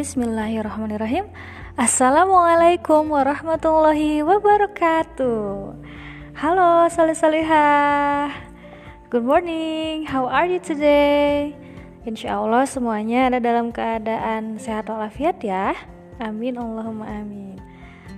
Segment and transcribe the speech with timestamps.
[0.00, 1.28] Bismillahirrahmanirrahim.
[1.76, 5.76] Assalamualaikum warahmatullahi wabarakatuh.
[6.40, 8.32] Halo salih salihah.
[9.12, 11.52] Good morning, how are you today?
[12.08, 15.76] Insya Allah semuanya ada dalam keadaan sehat walafiat ya.
[16.16, 17.60] Amin Allahumma amin.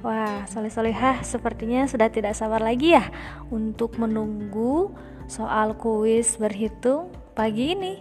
[0.06, 3.10] Wah salih salihah sepertinya sudah tidak sabar lagi ya
[3.50, 4.94] Untuk menunggu
[5.26, 7.98] soal kuis berhitung pagi ini.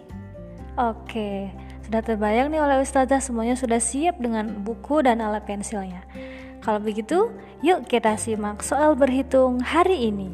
[0.78, 1.50] Oke
[1.92, 6.08] sudah terbayang nih oleh ustazah semuanya sudah siap dengan buku dan alat pensilnya.
[6.64, 10.32] Kalau begitu, yuk kita simak soal berhitung hari ini.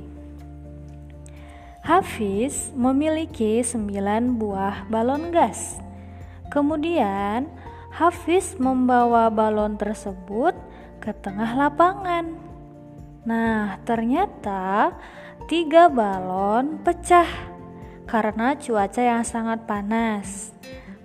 [1.81, 5.81] Hafiz memiliki 9 buah balon gas.
[6.53, 7.49] Kemudian,
[7.89, 10.53] Hafiz membawa balon tersebut
[11.01, 12.37] ke tengah lapangan.
[13.25, 14.93] Nah, ternyata
[15.49, 17.25] tiga balon pecah
[18.05, 20.53] karena cuaca yang sangat panas.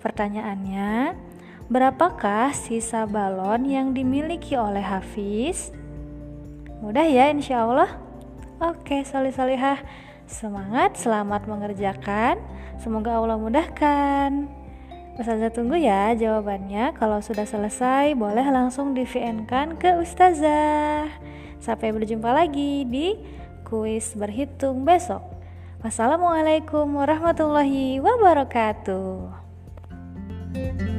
[0.03, 1.15] Pertanyaannya,
[1.71, 5.71] berapakah sisa balon yang dimiliki oleh Hafiz?
[6.83, 7.95] Mudah ya insya Allah.
[8.59, 9.79] Oke, salih salihah.
[10.27, 12.43] Semangat, selamat mengerjakan.
[12.83, 14.51] Semoga Allah mudahkan.
[15.15, 16.99] Ustazah tunggu ya jawabannya.
[16.99, 21.07] Kalau sudah selesai, boleh langsung di VN kan ke Ustazah.
[21.63, 23.15] Sampai berjumpa lagi di
[23.63, 25.23] kuis berhitung besok.
[25.87, 29.52] Wassalamualaikum warahmatullahi wabarakatuh.
[30.55, 30.92] Thank you